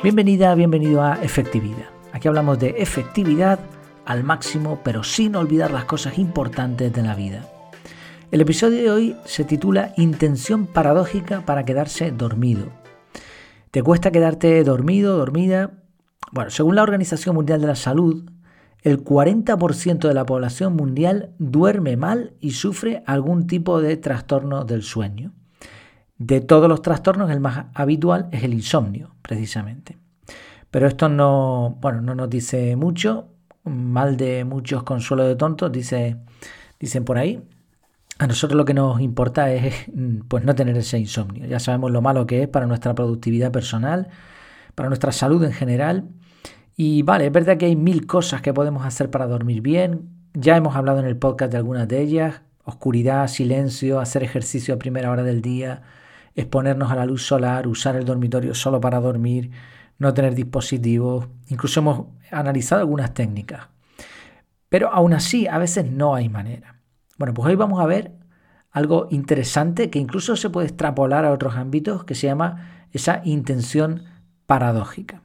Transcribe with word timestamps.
Bienvenida, 0.00 0.54
bienvenido 0.54 1.02
a 1.02 1.14
Efectividad. 1.24 1.86
Aquí 2.12 2.28
hablamos 2.28 2.60
de 2.60 2.76
efectividad 2.78 3.58
al 4.06 4.22
máximo, 4.22 4.80
pero 4.84 5.02
sin 5.02 5.34
olvidar 5.34 5.72
las 5.72 5.86
cosas 5.86 6.18
importantes 6.18 6.92
de 6.92 7.02
la 7.02 7.16
vida. 7.16 7.48
El 8.30 8.40
episodio 8.40 8.80
de 8.80 8.90
hoy 8.92 9.16
se 9.24 9.42
titula 9.42 9.94
Intención 9.96 10.66
paradójica 10.66 11.40
para 11.44 11.64
quedarse 11.64 12.12
dormido. 12.12 12.66
¿Te 13.72 13.82
cuesta 13.82 14.12
quedarte 14.12 14.62
dormido, 14.62 15.16
dormida? 15.16 15.72
Bueno, 16.30 16.50
según 16.50 16.76
la 16.76 16.84
Organización 16.84 17.34
Mundial 17.34 17.60
de 17.60 17.66
la 17.66 17.74
Salud, 17.74 18.30
el 18.82 19.02
40% 19.02 20.06
de 20.06 20.14
la 20.14 20.26
población 20.26 20.76
mundial 20.76 21.34
duerme 21.40 21.96
mal 21.96 22.34
y 22.38 22.52
sufre 22.52 23.02
algún 23.04 23.48
tipo 23.48 23.80
de 23.80 23.96
trastorno 23.96 24.64
del 24.64 24.84
sueño. 24.84 25.32
De 26.18 26.40
todos 26.40 26.68
los 26.68 26.82
trastornos, 26.82 27.30
el 27.30 27.40
más 27.40 27.66
habitual 27.74 28.28
es 28.32 28.42
el 28.42 28.52
insomnio, 28.52 29.14
precisamente. 29.22 29.96
Pero 30.70 30.86
esto 30.86 31.08
no, 31.08 31.78
bueno, 31.80 32.00
no 32.00 32.14
nos 32.14 32.28
dice 32.28 32.76
mucho. 32.76 33.28
Mal 33.64 34.16
de 34.16 34.44
muchos 34.44 34.82
consuelo 34.82 35.24
de 35.24 35.36
tontos, 35.36 35.70
dice, 35.70 36.16
dicen 36.80 37.04
por 37.04 37.18
ahí. 37.18 37.42
A 38.18 38.26
nosotros 38.26 38.56
lo 38.56 38.64
que 38.64 38.74
nos 38.74 39.00
importa 39.00 39.52
es 39.52 39.86
pues, 40.28 40.44
no 40.44 40.54
tener 40.54 40.76
ese 40.76 40.98
insomnio. 40.98 41.46
Ya 41.46 41.60
sabemos 41.60 41.92
lo 41.92 42.02
malo 42.02 42.26
que 42.26 42.42
es 42.42 42.48
para 42.48 42.66
nuestra 42.66 42.94
productividad 42.94 43.52
personal, 43.52 44.08
para 44.74 44.88
nuestra 44.88 45.12
salud 45.12 45.42
en 45.44 45.52
general. 45.52 46.08
Y 46.76 47.02
vale, 47.02 47.26
es 47.26 47.32
verdad 47.32 47.56
que 47.56 47.66
hay 47.66 47.76
mil 47.76 48.06
cosas 48.06 48.42
que 48.42 48.52
podemos 48.54 48.84
hacer 48.84 49.10
para 49.10 49.26
dormir 49.26 49.60
bien. 49.60 50.08
Ya 50.34 50.56
hemos 50.56 50.76
hablado 50.76 50.98
en 51.00 51.06
el 51.06 51.16
podcast 51.16 51.52
de 51.52 51.58
algunas 51.58 51.88
de 51.88 52.00
ellas. 52.00 52.42
Oscuridad, 52.64 53.26
silencio, 53.28 54.00
hacer 54.00 54.22
ejercicio 54.22 54.74
a 54.74 54.78
primera 54.78 55.10
hora 55.10 55.22
del 55.22 55.40
día, 55.40 55.82
exponernos 56.38 56.92
a 56.92 56.94
la 56.94 57.04
luz 57.04 57.24
solar, 57.24 57.66
usar 57.66 57.96
el 57.96 58.04
dormitorio 58.04 58.54
solo 58.54 58.80
para 58.80 59.00
dormir, 59.00 59.50
no 59.98 60.14
tener 60.14 60.36
dispositivos, 60.36 61.26
incluso 61.48 61.80
hemos 61.80 62.06
analizado 62.30 62.80
algunas 62.80 63.12
técnicas. 63.12 63.66
Pero 64.68 64.92
aún 64.92 65.14
así, 65.14 65.48
a 65.48 65.58
veces 65.58 65.90
no 65.90 66.14
hay 66.14 66.28
manera. 66.28 66.76
Bueno, 67.18 67.34
pues 67.34 67.48
hoy 67.48 67.56
vamos 67.56 67.80
a 67.80 67.86
ver 67.86 68.12
algo 68.70 69.08
interesante 69.10 69.90
que 69.90 69.98
incluso 69.98 70.36
se 70.36 70.48
puede 70.48 70.68
extrapolar 70.68 71.24
a 71.24 71.32
otros 71.32 71.56
ámbitos 71.56 72.04
que 72.04 72.14
se 72.14 72.28
llama 72.28 72.86
esa 72.92 73.20
intención 73.24 74.04
paradójica. 74.46 75.22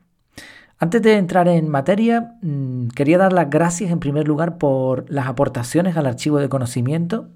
Antes 0.80 1.04
de 1.04 1.18
entrar 1.18 1.48
en 1.48 1.70
materia, 1.70 2.38
mm, 2.42 2.88
quería 2.88 3.20
dar 3.20 3.34
las 3.34 3.52
gracias 3.52 3.92
en 3.92 4.00
primer 4.00 4.28
lugar 4.28 4.58
por 4.58 5.06
las 5.12 5.28
aportaciones 5.28 5.96
al 5.96 6.08
archivo 6.08 6.40
de 6.40 6.50
conocimiento 6.50 7.30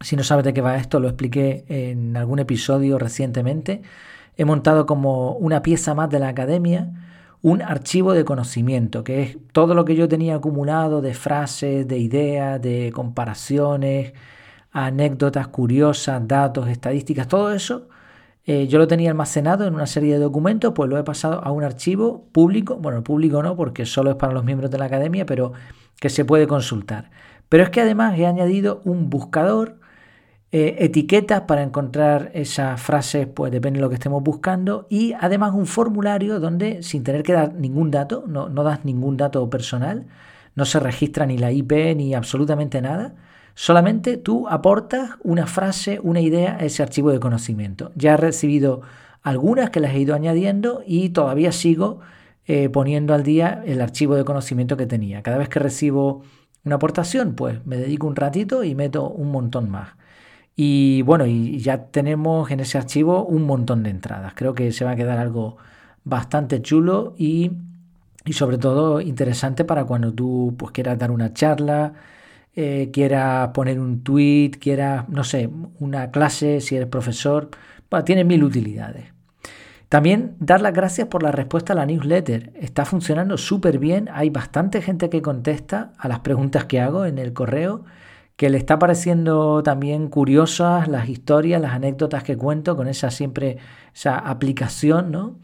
si 0.00 0.16
no 0.16 0.24
sabes 0.24 0.44
de 0.44 0.54
qué 0.54 0.60
va 0.60 0.76
esto, 0.76 1.00
lo 1.00 1.08
expliqué 1.08 1.64
en 1.68 2.16
algún 2.16 2.38
episodio 2.38 2.98
recientemente. 2.98 3.82
He 4.36 4.44
montado 4.44 4.86
como 4.86 5.32
una 5.32 5.62
pieza 5.62 5.94
más 5.94 6.10
de 6.10 6.18
la 6.18 6.28
academia 6.28 6.90
un 7.42 7.62
archivo 7.62 8.12
de 8.12 8.24
conocimiento, 8.24 9.02
que 9.02 9.22
es 9.22 9.38
todo 9.52 9.74
lo 9.74 9.84
que 9.84 9.96
yo 9.96 10.08
tenía 10.08 10.36
acumulado 10.36 11.00
de 11.00 11.14
frases, 11.14 11.88
de 11.88 11.98
ideas, 11.98 12.60
de 12.60 12.92
comparaciones, 12.94 14.12
anécdotas 14.72 15.48
curiosas, 15.48 16.26
datos, 16.26 16.68
estadísticas, 16.68 17.28
todo 17.28 17.52
eso. 17.52 17.88
Eh, 18.44 18.66
yo 18.68 18.78
lo 18.78 18.86
tenía 18.86 19.10
almacenado 19.10 19.66
en 19.66 19.74
una 19.74 19.86
serie 19.86 20.14
de 20.14 20.18
documentos, 20.18 20.72
pues 20.74 20.90
lo 20.90 20.98
he 20.98 21.04
pasado 21.04 21.42
a 21.42 21.50
un 21.50 21.64
archivo 21.64 22.26
público, 22.32 22.76
bueno, 22.76 23.02
público 23.02 23.42
no, 23.42 23.56
porque 23.56 23.86
solo 23.86 24.10
es 24.10 24.16
para 24.16 24.32
los 24.32 24.44
miembros 24.44 24.70
de 24.70 24.78
la 24.78 24.86
academia, 24.86 25.24
pero 25.24 25.52
que 25.98 26.10
se 26.10 26.24
puede 26.24 26.46
consultar. 26.46 27.10
Pero 27.48 27.64
es 27.64 27.70
que 27.70 27.80
además 27.80 28.18
he 28.18 28.26
añadido 28.26 28.82
un 28.84 29.10
buscador 29.10 29.79
eh, 30.52 30.76
etiquetas 30.80 31.42
para 31.42 31.62
encontrar 31.62 32.30
esas 32.34 32.80
frases, 32.80 33.28
pues 33.28 33.52
depende 33.52 33.78
de 33.78 33.82
lo 33.82 33.88
que 33.88 33.94
estemos 33.94 34.22
buscando, 34.22 34.86
y 34.90 35.12
además 35.12 35.54
un 35.54 35.66
formulario 35.66 36.40
donde 36.40 36.82
sin 36.82 37.04
tener 37.04 37.22
que 37.22 37.32
dar 37.32 37.54
ningún 37.54 37.90
dato, 37.90 38.24
no, 38.26 38.48
no 38.48 38.64
das 38.64 38.84
ningún 38.84 39.16
dato 39.16 39.48
personal, 39.48 40.06
no 40.56 40.64
se 40.64 40.80
registra 40.80 41.26
ni 41.26 41.38
la 41.38 41.52
IP 41.52 41.72
ni 41.96 42.14
absolutamente 42.14 42.82
nada, 42.82 43.14
solamente 43.54 44.16
tú 44.16 44.48
aportas 44.48 45.10
una 45.22 45.46
frase, 45.46 46.00
una 46.02 46.20
idea 46.20 46.56
a 46.56 46.64
ese 46.64 46.82
archivo 46.82 47.10
de 47.10 47.20
conocimiento. 47.20 47.92
Ya 47.94 48.14
he 48.14 48.16
recibido 48.16 48.82
algunas 49.22 49.70
que 49.70 49.80
las 49.80 49.94
he 49.94 50.00
ido 50.00 50.14
añadiendo 50.14 50.82
y 50.86 51.10
todavía 51.10 51.52
sigo 51.52 52.00
eh, 52.46 52.68
poniendo 52.68 53.14
al 53.14 53.22
día 53.22 53.62
el 53.64 53.80
archivo 53.80 54.16
de 54.16 54.24
conocimiento 54.24 54.76
que 54.76 54.86
tenía. 54.86 55.22
Cada 55.22 55.38
vez 55.38 55.48
que 55.48 55.60
recibo 55.60 56.22
una 56.64 56.76
aportación, 56.76 57.34
pues 57.34 57.64
me 57.66 57.76
dedico 57.76 58.06
un 58.06 58.16
ratito 58.16 58.64
y 58.64 58.74
meto 58.74 59.08
un 59.08 59.30
montón 59.30 59.70
más. 59.70 59.90
Y 60.62 61.00
bueno, 61.00 61.24
y 61.24 61.58
ya 61.58 61.86
tenemos 61.86 62.50
en 62.50 62.60
ese 62.60 62.76
archivo 62.76 63.24
un 63.24 63.44
montón 63.44 63.82
de 63.82 63.88
entradas. 63.88 64.34
Creo 64.36 64.52
que 64.52 64.72
se 64.72 64.84
va 64.84 64.90
a 64.90 64.96
quedar 64.96 65.18
algo 65.18 65.56
bastante 66.04 66.60
chulo 66.60 67.14
y, 67.16 67.52
sobre 68.30 68.58
todo 68.58 69.00
interesante 69.00 69.64
para 69.64 69.86
cuando 69.86 70.12
tú 70.12 70.54
pues, 70.58 70.72
quieras 70.72 70.98
dar 70.98 71.12
una 71.12 71.32
charla, 71.32 71.94
eh, 72.54 72.90
quieras 72.92 73.48
poner 73.54 73.80
un 73.80 74.02
tweet, 74.02 74.50
quieras, 74.60 75.08
no 75.08 75.24
sé, 75.24 75.48
una 75.78 76.10
clase, 76.10 76.60
si 76.60 76.76
eres 76.76 76.88
profesor. 76.88 77.48
Bueno, 77.90 78.04
tiene 78.04 78.24
mil 78.24 78.44
utilidades. 78.44 79.14
También 79.88 80.36
dar 80.40 80.60
las 80.60 80.74
gracias 80.74 81.08
por 81.08 81.22
la 81.22 81.32
respuesta 81.32 81.72
a 81.72 81.76
la 81.76 81.86
newsletter. 81.86 82.52
Está 82.54 82.84
funcionando 82.84 83.38
súper 83.38 83.78
bien. 83.78 84.10
Hay 84.12 84.28
bastante 84.28 84.82
gente 84.82 85.08
que 85.08 85.22
contesta 85.22 85.94
a 85.96 86.06
las 86.06 86.18
preguntas 86.18 86.66
que 86.66 86.82
hago 86.82 87.06
en 87.06 87.16
el 87.16 87.32
correo 87.32 87.86
que 88.40 88.48
le 88.48 88.56
está 88.56 88.78
pareciendo 88.78 89.62
también 89.62 90.08
curiosas 90.08 90.88
las 90.88 91.10
historias, 91.10 91.60
las 91.60 91.74
anécdotas 91.74 92.22
que 92.22 92.38
cuento 92.38 92.74
con 92.74 92.88
esa 92.88 93.10
siempre, 93.10 93.58
esa 93.94 94.16
aplicación, 94.16 95.10
¿no? 95.10 95.36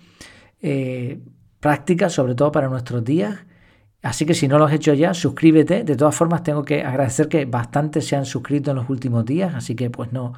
Eh, 0.63 1.21
práctica, 1.61 2.09
sobre 2.09 2.35
todo 2.35 2.51
para 2.53 2.71
nuestros 2.71 3.05
días. 3.05 3.37
Así 4.03 4.25
que 4.25 4.33
si 4.33 4.49
no 4.49 4.59
lo 4.59 4.65
has 4.65 4.73
hecho 4.73 4.95
ya, 4.95 5.13
suscríbete. 5.13 5.85
De 5.85 5.95
todas 5.95 6.15
formas, 6.15 6.43
tengo 6.43 6.65
que 6.65 6.85
agradecer 6.85 7.29
que 7.29 7.45
bastantes 7.45 8.09
se 8.09 8.17
han 8.17 8.25
suscrito 8.25 8.71
en 8.71 8.79
los 8.79 8.89
últimos 8.89 9.27
días, 9.27 9.55
así 9.55 9.75
que 9.75 9.91
pues 9.91 10.11
no, 10.15 10.33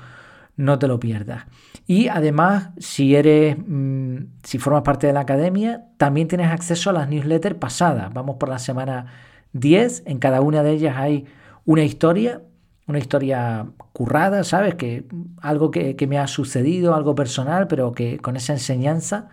no 0.57 0.81
te 0.81 0.89
lo 0.89 0.99
pierdas. 0.99 1.45
Y 1.87 2.09
además, 2.09 2.71
si 2.79 3.15
eres, 3.15 3.57
mm, 3.57 4.17
si 4.43 4.59
formas 4.59 4.83
parte 4.83 5.07
de 5.07 5.13
la 5.13 5.21
academia, 5.21 5.85
también 5.97 6.27
tienes 6.27 6.51
acceso 6.51 6.91
a 6.91 6.95
las 6.95 7.09
newsletters 7.09 7.55
pasadas. 7.55 8.13
Vamos 8.13 8.35
por 8.35 8.49
la 8.49 8.59
semana 8.59 9.07
10. 9.53 10.03
En 10.07 10.19
cada 10.19 10.41
una 10.41 10.65
de 10.65 10.73
ellas 10.73 10.97
hay 10.97 11.27
una 11.65 11.85
historia 11.85 12.41
una 12.89 12.99
historia 12.99 13.67
currada, 13.93 14.43
¿sabes? 14.45 14.75
Que 14.75 15.05
algo 15.43 15.71
que, 15.71 15.95
me 16.09 16.19
ha 16.19 16.27
sucedido, 16.27 16.95
algo 16.95 17.15
personal, 17.15 17.69
pero 17.69 17.93
que 17.93 18.19
con 18.19 18.37
esa 18.37 18.55
enseñanza. 18.55 19.29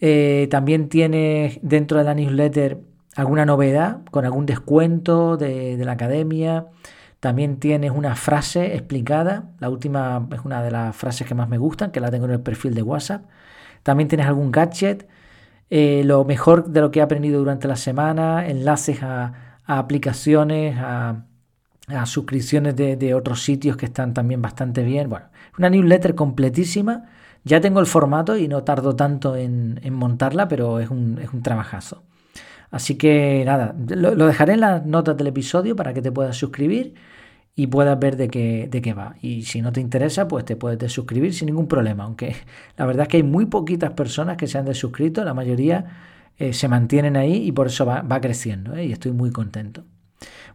Eh, 0.00 0.48
también 0.50 0.88
tienes 0.88 1.58
dentro 1.62 1.98
de 1.98 2.04
la 2.04 2.14
newsletter 2.14 2.78
alguna 3.16 3.44
novedad, 3.44 3.98
con 4.10 4.24
algún 4.24 4.46
descuento 4.46 5.36
de, 5.36 5.76
de, 5.76 5.84
la 5.84 5.92
academia. 5.92 6.66
También 7.18 7.58
tienes 7.58 7.90
una 7.90 8.14
frase 8.14 8.74
explicada. 8.74 9.50
La 9.58 9.68
última 9.68 10.26
es 10.32 10.40
una 10.44 10.62
de 10.62 10.70
las 10.70 10.96
frases 10.96 11.26
que 11.26 11.34
más 11.34 11.48
me 11.48 11.58
gustan, 11.58 11.90
que 11.90 12.00
la 12.00 12.10
tengo 12.10 12.26
en 12.26 12.32
el 12.32 12.40
perfil 12.40 12.74
de 12.74 12.82
WhatsApp. 12.82 13.24
También 13.82 14.08
tienes 14.08 14.26
algún 14.26 14.52
gadget, 14.52 15.08
eh, 15.70 16.02
lo 16.04 16.24
mejor 16.24 16.68
de 16.68 16.80
lo 16.80 16.90
que 16.90 17.00
he 17.00 17.02
aprendido 17.02 17.40
durante 17.40 17.68
la 17.68 17.76
semana, 17.76 18.48
enlaces 18.48 19.02
a, 19.02 19.58
a 19.66 19.78
aplicaciones, 19.78 20.76
a, 20.78 21.24
a 21.96 22.06
suscripciones 22.06 22.76
de, 22.76 23.14
otros 23.14 23.42
sitios 23.42 23.76
que 23.76 23.86
están 23.86 24.14
también 24.14 24.42
bastante 24.42 24.82
bien. 24.82 25.08
Bueno, 25.08 25.26
una 25.58 25.70
newsletter 25.70 26.14
completísima. 26.14 27.08
Ya 27.44 27.60
tengo 27.60 27.80
el 27.80 27.86
formato 27.86 28.36
y 28.36 28.48
no 28.48 28.64
tardo 28.64 28.96
tanto 28.96 29.36
en, 29.36 29.80
montarla, 29.92 30.48
pero 30.48 30.78
es 30.80 30.90
un, 30.90 31.18
es 31.18 31.32
un, 31.32 31.42
trabajazo. 31.42 32.04
Así 32.70 32.96
que 32.96 33.42
nada, 33.44 33.74
lo, 33.88 34.26
dejaré 34.26 34.54
en 34.54 34.60
las 34.60 34.86
notas 34.86 35.16
del 35.16 35.28
episodio 35.28 35.74
para 35.76 35.94
que 35.94 36.02
te 36.02 36.12
puedas 36.12 36.36
suscribir 36.36 36.94
y 37.56 37.66
puedas 37.66 37.98
ver 37.98 38.16
de 38.16 38.28
qué, 38.28 38.68
de 38.70 38.82
qué 38.82 38.94
va. 38.94 39.16
Y 39.20 39.42
si 39.42 39.62
no 39.62 39.72
te 39.72 39.80
interesa, 39.80 40.28
pues 40.28 40.44
te 40.44 40.56
puedes 40.56 40.78
desuscribir 40.78 41.34
sin 41.34 41.46
ningún 41.46 41.68
problema. 41.68 42.04
Aunque 42.04 42.36
la 42.76 42.86
verdad 42.86 43.02
es 43.02 43.08
que 43.08 43.16
hay 43.18 43.22
muy 43.22 43.46
poquitas 43.46 43.92
personas 43.92 44.36
que 44.36 44.46
se 44.46 44.58
han 44.58 44.66
desuscrito, 44.66 45.24
la 45.24 45.34
mayoría 45.34 45.86
eh, 46.38 46.52
se 46.52 46.68
mantienen 46.68 47.16
ahí 47.16 47.46
y 47.46 47.52
por 47.52 47.68
eso 47.68 47.86
va, 47.86 48.02
va 48.02 48.20
creciendo. 48.20 48.74
¿eh? 48.76 48.86
Y 48.86 48.92
estoy 48.92 49.12
muy 49.12 49.30
contento. 49.30 49.84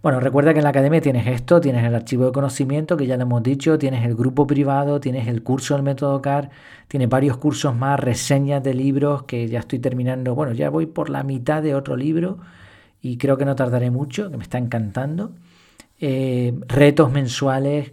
Bueno, 0.01 0.19
recuerda 0.19 0.53
que 0.53 0.59
en 0.59 0.63
la 0.63 0.69
academia 0.69 1.01
tienes 1.01 1.25
esto, 1.27 1.59
tienes 1.59 1.83
el 1.83 1.95
archivo 1.95 2.25
de 2.25 2.31
conocimiento, 2.31 2.95
que 2.97 3.07
ya 3.07 3.17
lo 3.17 3.23
hemos 3.23 3.41
dicho, 3.41 3.79
tienes 3.79 4.05
el 4.05 4.15
grupo 4.15 4.45
privado, 4.45 4.99
tienes 4.99 5.27
el 5.27 5.41
curso 5.41 5.73
del 5.73 5.83
método 5.83 6.21
CAR, 6.21 6.49
tienes 6.87 7.09
varios 7.09 7.37
cursos 7.37 7.75
más, 7.75 7.99
reseñas 7.99 8.61
de 8.63 8.73
libros 8.73 9.23
que 9.23 9.47
ya 9.47 9.59
estoy 9.59 9.79
terminando. 9.79 10.35
Bueno, 10.35 10.53
ya 10.53 10.69
voy 10.69 10.85
por 10.85 11.09
la 11.09 11.23
mitad 11.23 11.63
de 11.63 11.75
otro 11.75 11.95
libro 11.95 12.37
y 13.01 13.17
creo 13.17 13.37
que 13.37 13.45
no 13.45 13.55
tardaré 13.55 13.89
mucho, 13.91 14.29
que 14.29 14.37
me 14.37 14.43
está 14.43 14.57
encantando. 14.57 15.31
Eh, 15.99 16.53
retos 16.67 17.11
mensuales, 17.11 17.91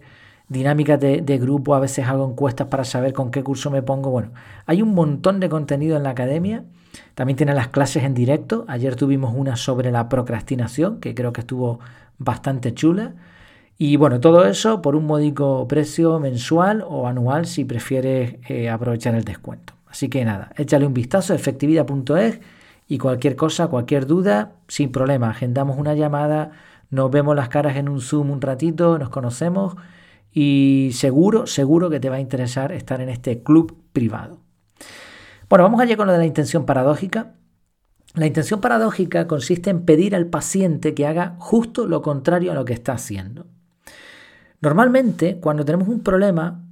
dinámicas 0.53 0.99
de, 0.99 1.37
grupo, 1.37 1.75
a 1.75 1.79
veces 1.79 2.07
hago 2.07 2.29
encuestas 2.29 2.67
para 2.67 2.85
saber 2.85 3.11
con 3.11 3.31
qué 3.31 3.43
curso 3.43 3.69
me 3.69 3.81
pongo. 3.81 4.11
Bueno, 4.11 4.29
hay 4.65 4.81
un 4.81 4.93
montón 4.93 5.41
de 5.41 5.49
contenido 5.49 5.97
en 5.97 6.03
la 6.03 6.11
academia 6.11 6.63
también 7.15 7.37
tiene 7.37 7.53
las 7.53 7.67
clases 7.67 8.03
en 8.03 8.13
directo. 8.13 8.65
Ayer 8.67 8.95
tuvimos 8.95 9.33
una 9.35 9.55
sobre 9.55 9.91
la 9.91 10.09
procrastinación, 10.09 10.99
que 10.99 11.15
creo 11.15 11.33
que 11.33 11.41
estuvo 11.41 11.79
bastante 12.17 12.73
chula. 12.73 13.13
Y 13.77 13.97
bueno, 13.97 14.19
todo 14.19 14.45
eso 14.45 14.81
por 14.81 14.95
un 14.95 15.05
módico 15.05 15.67
precio 15.67 16.19
mensual 16.19 16.83
o 16.87 17.07
anual 17.07 17.45
si 17.45 17.65
prefieres 17.65 18.35
eh, 18.47 18.69
aprovechar 18.69 19.15
el 19.15 19.23
descuento. 19.23 19.73
Así 19.87 20.09
que 20.09 20.23
nada, 20.25 20.51
échale 20.57 20.85
un 20.85 20.93
vistazo 20.93 21.33
a 21.33 21.35
efectividad.es 21.35 22.39
y 22.87 22.97
cualquier 22.97 23.35
cosa, 23.35 23.67
cualquier 23.67 24.05
duda, 24.07 24.53
sin 24.67 24.91
problema, 24.91 25.29
agendamos 25.29 25.77
una 25.77 25.93
llamada, 25.93 26.51
nos 26.89 27.09
vemos 27.11 27.35
las 27.35 27.49
caras 27.49 27.77
en 27.77 27.89
un 27.89 28.01
Zoom 28.01 28.31
un 28.31 28.41
ratito, 28.41 28.97
nos 28.97 29.09
conocemos 29.09 29.75
y 30.33 30.89
seguro, 30.93 31.45
seguro 31.45 31.89
que 31.89 31.99
te 31.99 32.09
va 32.09 32.15
a 32.15 32.21
interesar 32.21 32.71
estar 32.71 32.99
en 33.01 33.09
este 33.09 33.43
club 33.43 33.77
privado. 33.93 34.39
Bueno, 35.49 35.65
vamos 35.65 35.81
allá 35.81 35.95
con 35.95 36.07
lo 36.07 36.13
de 36.13 36.19
la 36.19 36.25
intención 36.25 36.65
paradójica. 36.65 37.35
La 38.15 38.25
intención 38.25 38.59
paradójica 38.59 39.27
consiste 39.27 39.69
en 39.69 39.85
pedir 39.85 40.15
al 40.15 40.27
paciente 40.27 40.93
que 40.93 41.05
haga 41.05 41.35
justo 41.39 41.87
lo 41.87 42.01
contrario 42.01 42.51
a 42.51 42.55
lo 42.55 42.65
que 42.65 42.73
está 42.73 42.93
haciendo. 42.93 43.45
Normalmente, 44.61 45.39
cuando 45.39 45.65
tenemos 45.65 45.87
un 45.87 46.01
problema, 46.01 46.65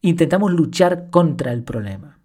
intentamos 0.00 0.52
luchar 0.52 1.10
contra 1.10 1.52
el 1.52 1.62
problema. 1.62 2.18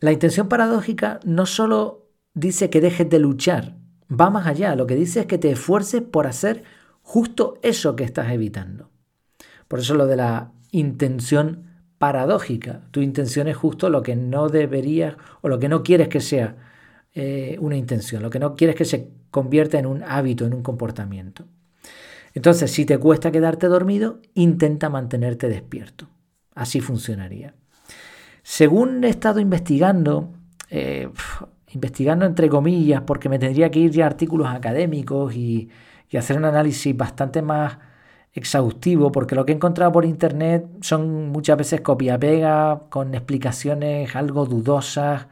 La 0.00 0.12
intención 0.12 0.48
paradójica 0.48 1.20
no 1.24 1.46
solo 1.46 2.08
dice 2.34 2.68
que 2.68 2.80
dejes 2.80 3.08
de 3.08 3.18
luchar, 3.18 3.76
va 4.10 4.30
más 4.30 4.46
allá, 4.46 4.76
lo 4.76 4.86
que 4.86 4.96
dice 4.96 5.20
es 5.20 5.26
que 5.26 5.38
te 5.38 5.50
esfuerces 5.50 6.02
por 6.02 6.26
hacer 6.26 6.64
justo 7.02 7.58
eso 7.62 7.96
que 7.96 8.04
estás 8.04 8.30
evitando. 8.30 8.90
Por 9.74 9.80
eso 9.80 9.96
lo 9.96 10.06
de 10.06 10.14
la 10.14 10.52
intención 10.70 11.64
paradójica. 11.98 12.82
Tu 12.92 13.00
intención 13.00 13.48
es 13.48 13.56
justo 13.56 13.90
lo 13.90 14.02
que 14.02 14.14
no 14.14 14.48
deberías 14.48 15.16
o 15.40 15.48
lo 15.48 15.58
que 15.58 15.68
no 15.68 15.82
quieres 15.82 16.06
que 16.06 16.20
sea 16.20 16.54
eh, 17.12 17.56
una 17.60 17.76
intención, 17.76 18.22
lo 18.22 18.30
que 18.30 18.38
no 18.38 18.54
quieres 18.54 18.76
que 18.76 18.84
se 18.84 19.10
convierta 19.32 19.76
en 19.76 19.86
un 19.86 20.04
hábito, 20.04 20.46
en 20.46 20.54
un 20.54 20.62
comportamiento. 20.62 21.46
Entonces, 22.34 22.70
si 22.70 22.86
te 22.86 22.98
cuesta 22.98 23.32
quedarte 23.32 23.66
dormido, 23.66 24.20
intenta 24.34 24.90
mantenerte 24.90 25.48
despierto. 25.48 26.06
Así 26.54 26.80
funcionaría. 26.80 27.56
Según 28.44 29.02
he 29.02 29.08
estado 29.08 29.40
investigando, 29.40 30.34
eh, 30.70 31.08
investigando 31.72 32.26
entre 32.26 32.48
comillas, 32.48 33.02
porque 33.02 33.28
me 33.28 33.40
tendría 33.40 33.72
que 33.72 33.80
ir 33.80 33.90
ya 33.90 34.04
a 34.04 34.06
artículos 34.06 34.46
académicos 34.46 35.34
y, 35.34 35.68
y 36.10 36.16
hacer 36.16 36.36
un 36.36 36.44
análisis 36.44 36.96
bastante 36.96 37.42
más 37.42 37.78
exhaustivo, 38.34 39.12
porque 39.12 39.34
lo 39.36 39.46
que 39.46 39.52
he 39.52 39.54
encontrado 39.54 39.92
por 39.92 40.04
internet 40.04 40.66
son 40.80 41.28
muchas 41.28 41.56
veces 41.56 41.80
copia-pega, 41.80 42.82
con 42.90 43.14
explicaciones 43.14 44.14
algo 44.16 44.44
dudosas. 44.44 45.28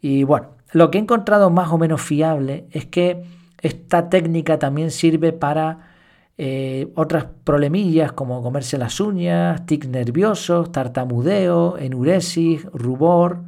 Y 0.00 0.24
bueno, 0.24 0.48
lo 0.72 0.90
que 0.90 0.98
he 0.98 1.00
encontrado 1.00 1.50
más 1.50 1.70
o 1.70 1.78
menos 1.78 2.02
fiable 2.02 2.66
es 2.72 2.86
que 2.86 3.22
esta 3.58 4.10
técnica 4.10 4.58
también 4.58 4.90
sirve 4.90 5.32
para 5.32 5.92
eh, 6.36 6.90
otras 6.96 7.26
problemillas 7.44 8.10
como 8.12 8.42
comerse 8.42 8.76
las 8.76 8.98
uñas, 8.98 9.64
tics 9.64 9.86
nerviosos, 9.86 10.72
tartamudeo, 10.72 11.78
enuresis, 11.78 12.64
rubor 12.72 13.44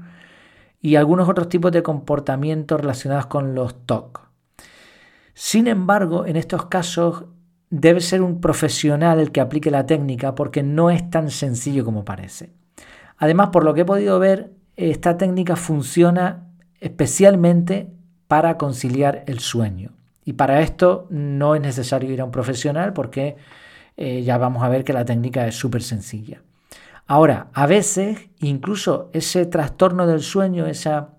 y 0.81 0.95
algunos 0.95 1.29
otros 1.29 1.49
tipos 1.49 1.73
de 1.73 1.83
comportamientos 1.83 2.81
relacionados 2.81 3.27
con 3.27 3.57
los 3.57 3.75
TOC. 3.87 4.21
Sin 5.33 5.67
embargo, 5.67 6.27
en 6.27 6.37
estos 6.37 6.67
casos 6.67 7.25
debe 7.81 8.01
ser 8.01 8.23
un 8.23 8.41
profesional 8.41 9.19
el 9.19 9.33
que 9.33 9.41
aplique 9.41 9.71
la 9.71 9.85
técnica 9.85 10.37
porque 10.37 10.63
no 10.63 10.91
es 10.91 11.11
tan 11.11 11.31
sencillo 11.31 11.85
como 11.85 12.05
parece. 12.05 12.53
Además, 13.19 13.49
por 13.49 13.65
lo 13.65 13.75
que 13.75 13.81
he 13.81 13.85
podido 13.85 14.21
ver, 14.21 14.53
esta 14.77 15.17
técnica 15.17 15.57
funciona 15.57 16.47
especialmente 16.79 17.91
para 18.29 18.59
conciliar 18.59 19.25
el 19.27 19.41
sueño. 19.41 19.91
Y 20.25 20.35
para 20.35 20.61
esto 20.61 21.09
no 21.11 21.57
es 21.57 21.61
necesario 21.61 22.13
ir 22.13 22.21
a 22.21 22.25
un 22.25 22.31
profesional 22.31 22.93
porque 22.93 23.37
eh, 23.97 24.23
ya 24.23 24.39
vamos 24.39 24.63
a 24.63 24.69
ver 24.69 24.85
que 24.85 24.93
la 24.93 25.05
técnica 25.05 25.47
es 25.49 25.57
súper 25.57 25.83
sencilla. 25.83 26.43
Ahora, 27.09 27.49
a 27.55 27.67
veces 27.67 28.31
incluso 28.39 29.11
ese 29.13 29.47
trastorno 29.47 30.07
del 30.07 30.21
sueño, 30.21 30.67
esa, 30.67 31.11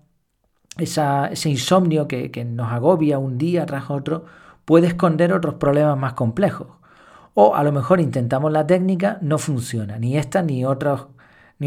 ese 0.77 1.49
insomnio 1.49 2.07
que, 2.07 2.31
que 2.31 2.45
nos 2.45 2.71
agobia 2.71 3.19
un 3.19 3.37
día 3.37 3.65
tras 3.65 3.89
otro, 3.89 4.25
puede 4.65 4.87
esconder 4.87 5.33
otros 5.33 5.55
problemas 5.55 5.97
más 5.97 6.13
complejos. 6.13 6.67
O 7.33 7.55
a 7.55 7.63
lo 7.63 7.71
mejor 7.71 7.99
intentamos 7.99 8.51
la 8.51 8.65
técnica, 8.67 9.19
no 9.21 9.37
funciona, 9.37 9.99
ni 9.99 10.17
esta 10.17 10.41
ni, 10.41 10.63
ni 10.63 10.65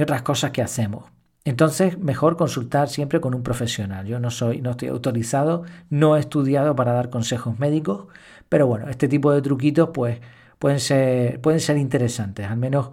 otras 0.02 0.22
cosas 0.22 0.50
que 0.50 0.62
hacemos. 0.62 1.04
Entonces, 1.44 1.98
mejor 1.98 2.36
consultar 2.36 2.88
siempre 2.88 3.20
con 3.20 3.34
un 3.34 3.42
profesional. 3.42 4.06
Yo 4.06 4.20
no 4.20 4.30
soy, 4.30 4.60
no 4.60 4.72
estoy 4.72 4.88
autorizado, 4.88 5.64
no 5.88 6.16
he 6.16 6.20
estudiado 6.20 6.76
para 6.76 6.92
dar 6.92 7.10
consejos 7.10 7.58
médicos, 7.58 8.06
pero 8.48 8.66
bueno, 8.66 8.88
este 8.88 9.08
tipo 9.08 9.32
de 9.32 9.40
truquitos 9.42 9.90
pues 9.94 10.20
pueden 10.58 10.80
ser, 10.80 11.40
pueden 11.40 11.60
ser 11.60 11.78
interesantes, 11.78 12.46
al 12.46 12.58
menos 12.58 12.90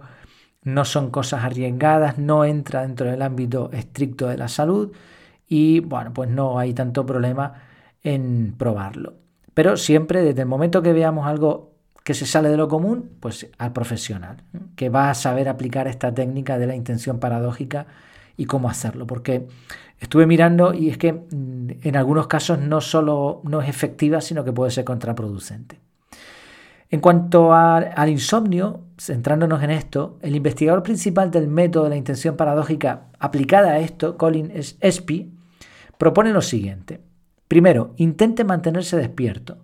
no 0.62 0.84
son 0.84 1.10
cosas 1.10 1.44
arriesgadas, 1.44 2.18
no 2.18 2.44
entra 2.44 2.82
dentro 2.82 3.10
del 3.10 3.22
ámbito 3.22 3.70
estricto 3.72 4.26
de 4.28 4.38
la 4.38 4.48
salud 4.48 4.92
y 5.46 5.80
bueno, 5.80 6.12
pues 6.12 6.30
no 6.30 6.58
hay 6.58 6.74
tanto 6.74 7.06
problema 7.06 7.54
en 8.02 8.54
probarlo. 8.56 9.25
Pero 9.56 9.78
siempre 9.78 10.22
desde 10.22 10.42
el 10.42 10.48
momento 10.48 10.82
que 10.82 10.92
veamos 10.92 11.26
algo 11.26 11.72
que 12.04 12.12
se 12.12 12.26
sale 12.26 12.50
de 12.50 12.58
lo 12.58 12.68
común, 12.68 13.12
pues 13.20 13.48
al 13.56 13.72
profesional, 13.72 14.42
que 14.76 14.90
va 14.90 15.08
a 15.08 15.14
saber 15.14 15.48
aplicar 15.48 15.88
esta 15.88 16.12
técnica 16.12 16.58
de 16.58 16.66
la 16.66 16.76
intención 16.76 17.18
paradójica 17.20 17.86
y 18.36 18.44
cómo 18.44 18.68
hacerlo. 18.68 19.06
Porque 19.06 19.48
estuve 19.98 20.26
mirando 20.26 20.74
y 20.74 20.90
es 20.90 20.98
que 20.98 21.14
mm, 21.14 21.70
en 21.84 21.96
algunos 21.96 22.26
casos 22.26 22.58
no 22.58 22.82
solo 22.82 23.40
no 23.44 23.62
es 23.62 23.70
efectiva, 23.70 24.20
sino 24.20 24.44
que 24.44 24.52
puede 24.52 24.70
ser 24.70 24.84
contraproducente. 24.84 25.80
En 26.90 27.00
cuanto 27.00 27.54
al 27.54 28.10
insomnio, 28.10 28.82
centrándonos 28.98 29.62
en 29.62 29.70
esto, 29.70 30.18
el 30.20 30.36
investigador 30.36 30.82
principal 30.82 31.30
del 31.30 31.48
método 31.48 31.84
de 31.84 31.90
la 31.90 31.96
intención 31.96 32.36
paradójica 32.36 33.06
aplicada 33.18 33.70
a 33.70 33.78
esto, 33.78 34.18
Colin 34.18 34.52
Espy, 34.80 35.32
propone 35.96 36.30
lo 36.34 36.42
siguiente. 36.42 37.05
Primero, 37.48 37.94
intente 37.96 38.44
mantenerse 38.44 38.96
despierto. 38.96 39.58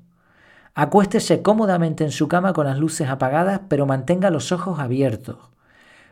Acuéstese 0.74 1.42
cómodamente 1.42 2.04
en 2.04 2.12
su 2.12 2.28
cama 2.28 2.52
con 2.52 2.66
las 2.66 2.78
luces 2.78 3.08
apagadas, 3.08 3.62
pero 3.68 3.86
mantenga 3.86 4.30
los 4.30 4.52
ojos 4.52 4.78
abiertos. 4.78 5.36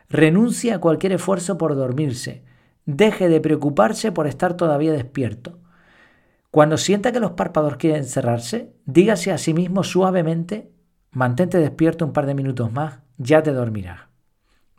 Renuncie 0.09 0.73
a 0.73 0.79
cualquier 0.79 1.13
esfuerzo 1.13 1.57
por 1.57 1.75
dormirse. 1.75 2.43
Deje 2.85 3.29
de 3.29 3.41
preocuparse 3.41 4.11
por 4.11 4.27
estar 4.27 4.55
todavía 4.55 4.91
despierto. 4.91 5.59
Cuando 6.51 6.77
sienta 6.77 7.13
que 7.13 7.21
los 7.21 7.31
párpados 7.31 7.77
quieren 7.77 8.03
cerrarse, 8.03 8.73
dígase 8.85 9.31
a 9.31 9.37
sí 9.37 9.53
mismo 9.53 9.83
suavemente, 9.83 10.69
mantente 11.11 11.57
despierto 11.57 12.05
un 12.05 12.11
par 12.11 12.25
de 12.25 12.35
minutos 12.35 12.71
más, 12.73 12.99
ya 13.17 13.41
te 13.41 13.53
dormirás. 13.53 14.01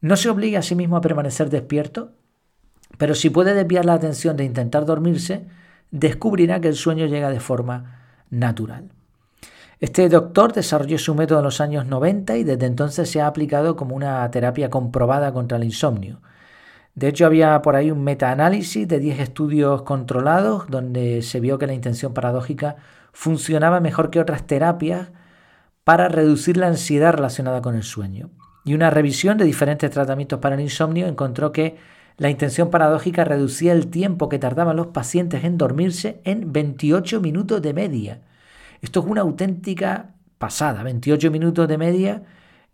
No 0.02 0.16
se 0.16 0.28
obligue 0.28 0.58
a 0.58 0.62
sí 0.62 0.74
mismo 0.74 0.96
a 0.96 1.00
permanecer 1.00 1.48
despierto, 1.48 2.12
pero 2.98 3.14
si 3.14 3.30
puede 3.30 3.54
desviar 3.54 3.86
la 3.86 3.94
atención 3.94 4.36
de 4.36 4.44
intentar 4.44 4.84
dormirse, 4.84 5.46
descubrirá 5.92 6.60
que 6.60 6.68
el 6.68 6.74
sueño 6.74 7.06
llega 7.06 7.30
de 7.30 7.38
forma 7.38 8.00
natural. 8.30 8.90
Este 9.78 10.08
doctor 10.08 10.52
desarrolló 10.52 10.98
su 10.98 11.14
método 11.14 11.38
en 11.38 11.44
los 11.44 11.60
años 11.60 11.86
90 11.86 12.36
y 12.36 12.44
desde 12.44 12.66
entonces 12.66 13.10
se 13.10 13.20
ha 13.20 13.26
aplicado 13.26 13.76
como 13.76 13.94
una 13.94 14.28
terapia 14.30 14.70
comprobada 14.70 15.32
contra 15.32 15.58
el 15.58 15.64
insomnio. 15.64 16.20
De 16.94 17.08
hecho, 17.08 17.26
había 17.26 17.62
por 17.62 17.74
ahí 17.74 17.90
un 17.90 18.04
metaanálisis 18.04 18.86
de 18.86 18.98
10 18.98 19.20
estudios 19.20 19.82
controlados 19.82 20.66
donde 20.68 21.22
se 21.22 21.40
vio 21.40 21.58
que 21.58 21.66
la 21.66 21.72
intención 21.72 22.14
paradójica 22.14 22.76
funcionaba 23.12 23.80
mejor 23.80 24.10
que 24.10 24.20
otras 24.20 24.46
terapias 24.46 25.08
para 25.84 26.08
reducir 26.08 26.56
la 26.56 26.68
ansiedad 26.68 27.14
relacionada 27.14 27.60
con 27.60 27.74
el 27.74 27.82
sueño. 27.82 28.30
Y 28.64 28.74
una 28.74 28.90
revisión 28.90 29.36
de 29.36 29.44
diferentes 29.44 29.90
tratamientos 29.90 30.38
para 30.38 30.54
el 30.54 30.60
insomnio 30.60 31.06
encontró 31.06 31.50
que 31.50 31.76
la 32.16 32.30
intención 32.30 32.70
paradójica 32.70 33.24
reducía 33.24 33.72
el 33.72 33.88
tiempo 33.88 34.28
que 34.28 34.38
tardaban 34.38 34.76
los 34.76 34.88
pacientes 34.88 35.44
en 35.44 35.58
dormirse 35.58 36.20
en 36.24 36.52
28 36.52 37.20
minutos 37.20 37.62
de 37.62 37.72
media. 37.72 38.20
Esto 38.80 39.00
es 39.00 39.06
una 39.06 39.22
auténtica 39.22 40.14
pasada. 40.38 40.82
28 40.82 41.30
minutos 41.30 41.68
de 41.68 41.78
media 41.78 42.22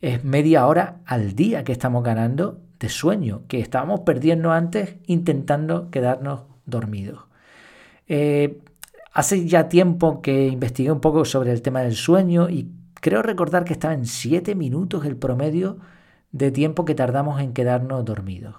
es 0.00 0.25
media 0.25 0.66
hora 0.66 1.00
al 1.04 1.35
día 1.35 1.64
que 1.64 1.73
estamos 1.73 2.02
ganando 2.02 2.61
de 2.78 2.88
sueño, 2.88 3.42
que 3.49 3.61
estábamos 3.61 4.00
perdiendo 4.00 4.52
antes 4.52 4.97
intentando 5.07 5.90
quedarnos 5.90 6.42
dormidos. 6.66 7.25
Eh, 8.07 8.59
hace 9.12 9.47
ya 9.47 9.68
tiempo 9.68 10.23
que 10.23 10.47
investigué 10.47 10.92
un 10.92 11.00
poco 11.00 11.25
sobre 11.25 11.52
el 11.52 11.62
tema 11.62 11.80
del 11.80 11.97
sueño 11.97 12.49
y 12.49 12.71
creo 12.95 13.23
recordar 13.23 13.64
que 13.64 13.73
estaba 13.73 13.95
en 13.95 14.07
7 14.07 14.54
minutos 14.54 15.04
el 15.04 15.16
promedio 15.16 15.78
de 16.33 16.51
tiempo 16.51 16.85
que 16.85 16.95
tardamos 16.95 17.41
en 17.41 17.53
quedarnos 17.53 18.05
dormidos. 18.05 18.55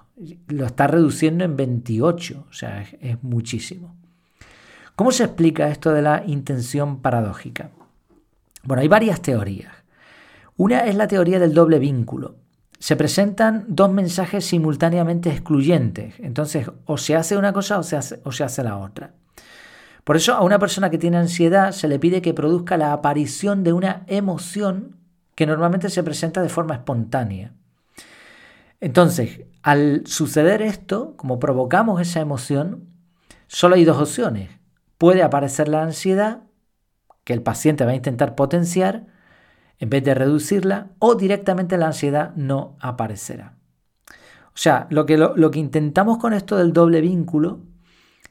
Lo 0.48 0.66
está 0.66 0.88
reduciendo 0.88 1.44
en 1.44 1.56
28, 1.56 2.46
o 2.50 2.54
sea, 2.54 2.82
es, 2.82 3.24
muchísimo. 3.24 3.96
¿Cómo 4.96 5.12
se 5.12 5.24
explica 5.24 5.70
esto 5.70 5.94
de 5.94 6.02
la 6.02 6.24
intención 6.26 7.02
paradójica? 7.02 7.70
Bueno, 8.64 8.82
hay 8.82 8.88
varias 8.88 9.22
teorías. 9.22 9.74
Una 10.58 10.82
es 10.82 10.96
la 10.96 11.08
teoría 11.08 11.40
del 11.40 11.54
doble 11.54 11.80
vínculo. 11.80 12.36
Se 12.80 12.96
presentan 12.96 13.66
dos 13.68 13.92
mensajes 13.92 14.46
simultáneamente 14.46 15.30
excluyentes. 15.30 16.16
Entonces, 16.20 16.70
o 16.86 16.98
se 16.98 17.16
hace 17.16 17.38
una 17.38 17.54
cosa 17.54 17.80
o 17.80 17.84
se 17.84 17.96
hace, 17.96 18.20
o 18.24 18.32
se 18.32 18.44
hace 18.44 18.64
la 18.64 18.78
otra. 18.78 19.14
Por 20.04 20.18
eso 20.18 20.34
a 20.34 20.42
una 20.42 20.60
persona 20.60 20.90
que 20.90 20.98
tiene 20.98 21.18
ansiedad 21.18 21.72
se 21.72 21.88
le 21.88 22.00
pide 22.00 22.22
que 22.22 22.34
produzca 22.34 22.78
la 22.78 22.94
aparición 22.94 23.64
de 23.64 23.74
una 23.74 24.04
emoción 24.08 24.98
que 25.36 25.46
normalmente 25.46 25.90
se 25.90 26.04
presenta 26.04 26.42
de 26.42 26.50
forma 26.50 26.74
espontánea. 26.74 27.54
Entonces, 28.81 29.41
al 29.62 30.03
suceder 30.05 30.62
esto, 30.62 31.15
como 31.17 31.39
provocamos 31.39 32.01
esa 32.01 32.21
emoción, 32.21 32.88
solo 33.48 33.75
hay 33.75 33.83
dos 33.83 33.98
opciones. 33.98 34.50
Puede 34.98 35.21
aparecer 35.21 35.67
la 35.67 35.83
ansiedad, 35.83 36.43
que 37.24 37.33
el 37.33 37.43
paciente 37.43 37.86
va 37.86 37.91
a 37.91 37.95
intentar 37.95 38.36
potenciar, 38.36 39.07
en 39.79 39.89
vez 39.89 40.03
de 40.03 40.13
reducirla, 40.13 40.91
o 41.00 41.15
directamente 41.15 41.77
la 41.77 41.88
ansiedad 41.88 42.33
no 42.36 42.77
aparecerá. 42.79 43.57
O 44.48 44.62
sea, 44.62 44.88
lo 44.89 45.05
que, 45.05 45.17
lo, 45.17 45.51
que 45.51 45.59
intentamos 45.59 46.17
con 46.17 46.33
esto 46.33 46.57
del 46.57 46.74
doble 46.74 47.01
vínculo 47.01 47.62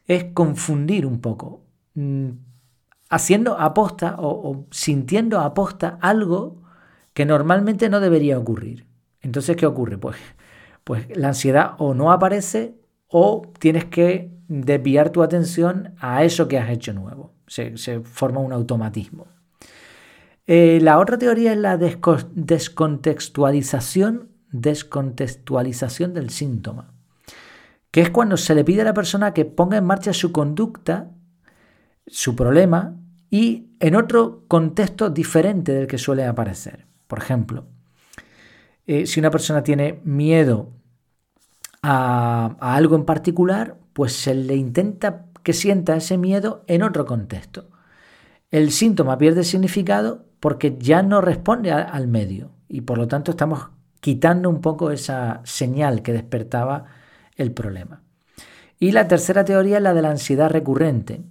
es 0.06 0.24
confundir 0.34 1.06
un 1.06 1.20
poco, 1.20 1.64
mm, 1.94 2.30
haciendo 3.08 3.58
aposta 3.58 4.16
o, 4.18 4.50
o 4.50 4.66
sintiendo 4.70 5.40
aposta 5.40 5.98
algo 6.00 6.62
que 7.14 7.24
normalmente 7.24 7.88
no 7.88 8.00
debería 8.00 8.38
ocurrir. 8.38 8.86
Entonces, 9.20 9.56
¿qué 9.56 9.66
ocurre? 9.66 9.98
Pues, 9.98 10.16
pues 10.88 11.06
la 11.14 11.28
ansiedad 11.28 11.72
o 11.76 11.92
no 11.92 12.10
aparece 12.12 12.74
o 13.08 13.42
tienes 13.58 13.84
que 13.84 14.32
desviar 14.48 15.10
tu 15.10 15.22
atención 15.22 15.94
a 15.98 16.24
eso 16.24 16.48
que 16.48 16.56
has 16.56 16.70
hecho 16.70 16.94
nuevo. 16.94 17.34
Se, 17.46 18.00
forma 18.04 18.40
un 18.40 18.54
automatismo. 18.54 19.26
Eh, 20.46 20.78
la 20.80 20.98
otra 20.98 21.18
teoría 21.18 21.52
es 21.52 21.58
la 21.58 21.76
descontextualización, 21.76 24.30
descontextualización 24.50 26.14
del 26.14 26.30
síntoma, 26.30 26.94
que 27.90 28.00
es 28.00 28.08
cuando 28.08 28.38
se 28.38 28.54
le 28.54 28.64
pide 28.64 28.80
a 28.80 28.86
la 28.86 28.94
persona 28.94 29.34
que 29.34 29.44
ponga 29.44 29.76
en 29.76 29.84
marcha 29.84 30.14
su 30.14 30.32
conducta, 30.32 31.10
su 32.06 32.34
problema, 32.34 32.96
y 33.28 33.72
en 33.78 33.94
otro 33.94 34.46
contexto 34.48 35.10
diferente 35.10 35.74
del 35.74 35.86
que 35.86 35.98
suele 35.98 36.24
aparecer. 36.24 36.86
Por 37.08 37.18
ejemplo, 37.18 37.66
eh, 38.86 39.06
si 39.06 39.20
una 39.20 39.30
persona 39.30 39.62
tiene 39.62 40.00
miedo 40.02 40.77
a, 41.90 42.56
algo 42.60 42.96
en 42.96 43.04
particular, 43.06 43.78
pues 43.94 44.12
se 44.12 44.34
le 44.34 44.56
intenta 44.56 45.24
que 45.42 45.54
sienta 45.54 45.96
ese 45.96 46.18
miedo 46.18 46.62
en 46.66 46.82
otro 46.82 47.06
contexto. 47.06 47.70
El 48.50 48.72
síntoma 48.72 49.16
pierde 49.16 49.42
significado 49.42 50.26
porque 50.38 50.76
ya 50.78 51.02
no 51.02 51.22
responde 51.22 51.72
al 51.72 52.06
medio 52.06 52.50
y 52.68 52.82
por 52.82 52.98
lo 52.98 53.08
tanto 53.08 53.30
estamos 53.30 53.68
quitando 54.00 54.50
un 54.50 54.60
poco 54.60 54.90
esa 54.90 55.40
señal 55.44 56.02
que 56.02 56.12
despertaba 56.12 56.84
el 57.36 57.52
problema. 57.52 58.02
Y 58.78 58.92
la 58.92 59.08
tercera 59.08 59.44
teoría 59.44 59.78
es 59.78 59.82
la 59.82 59.94
de 59.94 60.02
la 60.02 60.10
ansiedad 60.10 60.50
recurrente, 60.50 61.22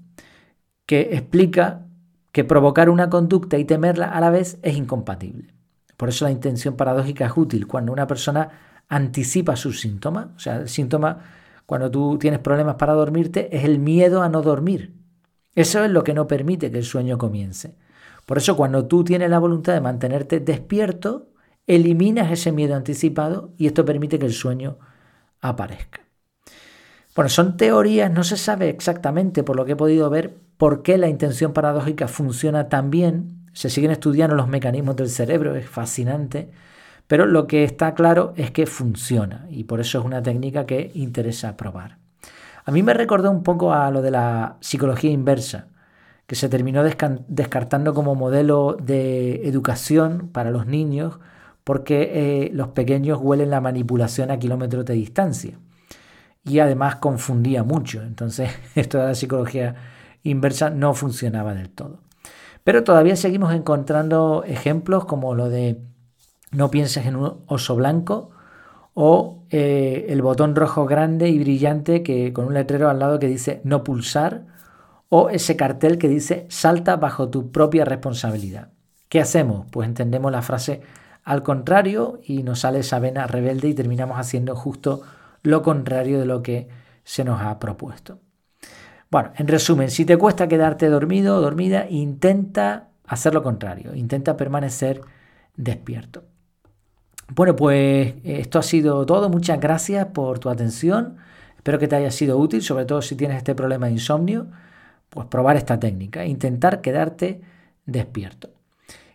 que 0.88 1.02
explica 1.12 1.86
que 2.32 2.44
provocar 2.44 2.90
una 2.90 3.10
conducta 3.12 3.58
y 3.58 3.66
temerla 3.66 4.08
a 4.08 4.20
la 4.20 4.32
vez 4.32 4.58
es 4.64 4.76
incompatible. 4.76 5.54
Por 5.96 6.10
eso 6.10 6.26
la 6.26 6.32
intención 6.32 6.76
paradójica 6.76 7.28
es 7.28 7.34
útil 7.36 7.68
cuando 7.68 7.94
una 7.94 8.08
persona 8.08 8.50
anticipa 8.90 9.56
sus 9.56 9.80
síntomas. 9.82 10.28
O 10.36 10.40
sea, 10.40 10.58
el 10.58 10.70
síntoma 10.70 11.20
cuando 11.66 11.92
tú 11.92 12.18
tienes 12.18 12.40
problemas 12.40 12.76
para 12.76 12.94
dormirte 12.94 13.56
es 13.56 13.66
el 13.66 13.80
miedo 13.80 14.22
a 14.22 14.30
no 14.30 14.42
dormir. 14.42 14.94
Eso 15.56 15.84
es 15.84 15.92
lo 15.92 16.04
que 16.04 16.14
no 16.14 16.28
permite 16.28 16.72
que 16.72 16.78
el 16.78 16.86
sueño 16.86 17.18
comience. 17.18 17.76
Por 18.26 18.38
eso 18.38 18.56
cuando 18.56 18.86
tú 18.86 19.04
tienes 19.04 19.30
la 19.30 19.40
voluntad 19.40 19.74
de 19.74 19.82
mantenerte 19.82 20.40
despierto, 20.40 21.30
eliminas 21.66 22.32
ese 22.32 22.52
miedo 22.52 22.76
anticipado 22.76 23.54
y 23.58 23.68
esto 23.68 23.86
permite 23.86 24.20
que 24.20 24.26
el 24.26 24.34
sueño 24.34 24.78
aparezca. 25.42 26.02
Bueno, 27.16 27.30
son 27.30 27.58
teorías, 27.58 28.12
no 28.12 28.24
se 28.24 28.38
sabe 28.38 28.70
exactamente, 28.70 29.44
por 29.44 29.56
lo 29.56 29.66
que 29.66 29.72
he 29.72 29.76
podido 29.76 30.10
ver, 30.10 30.38
por 30.58 30.84
qué 30.84 30.98
la 30.98 31.08
intención 31.08 31.52
paradójica 31.52 32.08
funciona 32.08 32.70
tan 32.70 32.92
bien. 32.92 33.48
Se 33.54 33.70
siguen 33.70 33.92
estudiando 33.92 34.36
los 34.36 34.48
mecanismos 34.48 34.96
del 34.96 35.10
cerebro, 35.10 35.56
es 35.56 35.68
fascinante. 35.68 36.52
Pero 37.08 37.26
lo 37.26 37.48
que 37.48 37.64
está 37.64 37.94
claro 37.96 38.34
es 38.36 38.52
que 38.52 38.66
funciona 38.66 39.48
y 39.50 39.64
por 39.64 39.80
eso 39.80 40.00
es 40.00 40.06
una 40.06 40.22
técnica 40.22 40.66
que 40.66 40.92
interesa 40.94 41.56
probar. 41.56 41.98
A 42.66 42.72
mí 42.72 42.84
me 42.84 42.94
recordó 42.94 43.32
un 43.32 43.44
poco 43.44 43.74
a 43.74 43.90
lo 43.92 44.02
de 44.02 44.12
la 44.12 44.58
psicología 44.60 45.10
inversa, 45.10 45.68
que 46.28 46.36
se 46.36 46.50
terminó 46.50 46.84
descartando 46.84 47.94
como 47.94 48.14
modelo 48.14 48.78
de 48.82 49.48
educación 49.48 50.30
para 50.34 50.52
los 50.52 50.68
niños 50.68 51.20
porque 51.64 52.12
eh, 52.14 52.50
los 52.54 52.70
pequeños 52.70 53.20
huelen 53.22 53.50
la 53.50 53.60
manipulación 53.60 54.32
a 54.32 54.40
kilómetros 54.40 54.86
de 54.86 54.94
distancia. 54.94 55.60
Y 56.46 56.60
además 56.60 56.96
confundía 56.96 57.64
mucho. 57.64 58.02
Entonces, 58.04 58.52
esto 58.76 59.00
de 59.00 59.08
la 59.08 59.16
psicología 59.16 59.76
inversa 60.24 60.70
no 60.70 60.94
funcionaba 60.94 61.54
del 61.54 61.70
todo. 61.70 62.00
Pero 62.64 62.86
todavía 62.86 63.18
seguimos 63.18 63.54
encontrando 63.54 64.44
ejemplos 64.46 65.04
como 65.04 65.36
lo 65.36 65.50
de 65.50 65.82
no 66.52 66.72
pienses 66.72 67.06
en 67.06 67.16
un 67.16 67.44
oso 67.48 67.76
blanco 67.76 68.32
o 68.94 69.44
eh, 69.50 70.08
el 70.10 70.22
botón 70.22 70.56
rojo 70.56 70.86
grande 70.86 71.30
y 71.30 71.40
brillante 71.40 72.04
que 72.04 72.34
con 72.34 72.46
un 72.46 72.54
letrero 72.54 72.90
al 72.90 73.00
lado 73.00 73.20
que 73.20 73.28
dice 73.28 73.62
no 73.64 73.84
pulsar 73.84 74.46
o 75.10 75.30
ese 75.30 75.56
cartel 75.56 75.98
que 75.98 76.08
dice 76.08 76.46
salta 76.50 76.96
bajo 76.96 77.30
tu 77.30 77.52
propia 77.52 77.86
responsabilidad. 77.86 78.70
¿Qué 79.10 79.22
hacemos? 79.22 79.68
Pues 79.72 79.88
entendemos 79.88 80.32
la 80.32 80.42
frase 80.42 80.82
al 81.24 81.44
contrario 81.44 82.20
y 82.24 82.44
nos 82.44 82.60
sale 82.62 82.80
esa 82.80 83.00
vena 83.00 83.28
rebelde 83.28 83.70
y 83.70 83.74
terminamos 83.74 84.18
haciendo 84.18 84.56
justo 84.56 85.02
lo 85.44 85.62
contrario 85.62 86.20
de 86.20 86.26
lo 86.26 86.42
que 86.42 86.68
se 87.04 87.24
nos 87.24 87.42
ha 87.42 87.60
propuesto. 87.60 88.20
Bueno, 89.10 89.32
en 89.38 89.48
resumen, 89.48 89.90
si 89.90 90.06
te 90.06 90.18
cuesta 90.18 90.48
quedarte 90.48 90.90
dormido 90.90 91.38
o 91.38 91.42
dormida, 91.42 91.86
intenta 91.90 92.90
hacer 93.06 93.34
lo 93.34 93.44
contrario, 93.44 93.96
intenta 93.96 94.36
permanecer 94.36 95.02
despierto. 95.56 96.26
Bueno, 97.36 97.56
pues 97.56 98.16
esto 98.24 98.60
ha 98.60 98.64
sido 98.64 99.06
todo. 99.06 99.30
Muchas 99.30 99.60
gracias 99.60 100.08
por 100.08 100.40
tu 100.40 100.50
atención. 100.50 101.18
Espero 101.58 101.80
que 101.80 101.88
te 101.88 101.96
haya 101.96 102.12
sido 102.12 102.38
útil, 102.38 102.62
sobre 102.62 102.86
todo 102.86 103.02
si 103.02 103.16
tienes 103.16 103.38
este 103.38 103.54
problema 103.54 103.88
de 103.88 103.94
insomnio, 103.94 104.48
pues 105.10 105.28
probar 105.28 105.58
esta 105.58 105.80
técnica, 105.80 106.26
intentar 106.26 106.82
quedarte 106.82 107.42
despierto. 107.86 108.50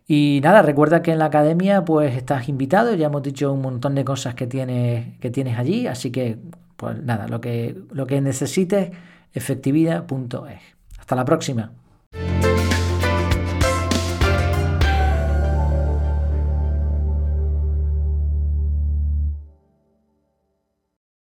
Y 0.07 0.40
nada, 0.42 0.62
recuerda 0.62 1.02
que 1.02 1.12
en 1.12 1.19
la 1.19 1.26
academia 1.26 1.85
pues 1.85 2.14
estás 2.16 2.49
invitado, 2.49 2.95
ya 2.95 3.07
hemos 3.07 3.23
dicho 3.23 3.52
un 3.52 3.62
montón 3.62 3.95
de 3.95 4.04
cosas 4.04 4.35
que 4.35 4.47
tienes, 4.47 5.19
que 5.19 5.31
tienes 5.31 5.59
allí, 5.59 5.87
así 5.87 6.11
que 6.11 6.38
pues 6.76 7.02
nada, 7.02 7.28
lo 7.28 7.40
que, 7.40 7.76
lo 7.92 8.07
que 8.07 8.21
necesites, 8.21 8.90
efectividad.es. 9.33 10.61
Hasta 10.99 11.16
la 11.16 11.25
próxima. 11.25 11.73